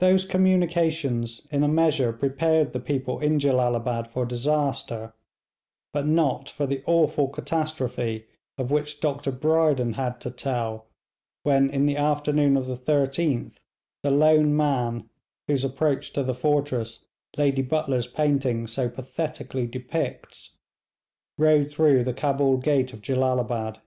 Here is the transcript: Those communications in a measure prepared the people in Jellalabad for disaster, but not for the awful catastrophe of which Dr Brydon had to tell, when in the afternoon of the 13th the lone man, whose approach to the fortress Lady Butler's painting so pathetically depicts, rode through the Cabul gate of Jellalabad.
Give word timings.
Those 0.00 0.24
communications 0.24 1.46
in 1.52 1.62
a 1.62 1.68
measure 1.68 2.12
prepared 2.12 2.72
the 2.72 2.80
people 2.80 3.20
in 3.20 3.38
Jellalabad 3.38 4.08
for 4.08 4.26
disaster, 4.26 5.12
but 5.92 6.08
not 6.08 6.48
for 6.50 6.66
the 6.66 6.82
awful 6.86 7.28
catastrophe 7.28 8.26
of 8.56 8.72
which 8.72 8.98
Dr 8.98 9.30
Brydon 9.30 9.92
had 9.92 10.20
to 10.22 10.32
tell, 10.32 10.88
when 11.44 11.70
in 11.70 11.86
the 11.86 11.96
afternoon 11.96 12.56
of 12.56 12.66
the 12.66 12.76
13th 12.76 13.58
the 14.02 14.10
lone 14.10 14.56
man, 14.56 15.08
whose 15.46 15.62
approach 15.62 16.12
to 16.14 16.24
the 16.24 16.34
fortress 16.34 17.04
Lady 17.36 17.62
Butler's 17.62 18.08
painting 18.08 18.66
so 18.66 18.88
pathetically 18.88 19.68
depicts, 19.68 20.56
rode 21.38 21.70
through 21.70 22.02
the 22.02 22.12
Cabul 22.12 22.56
gate 22.56 22.92
of 22.92 23.02
Jellalabad. 23.02 23.78